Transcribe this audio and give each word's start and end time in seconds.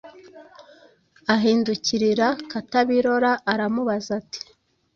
Ahindukirira 1.35 2.27
Katabirora 2.51 3.31
aramubaza 3.51 4.09
ati:“ 4.19 4.41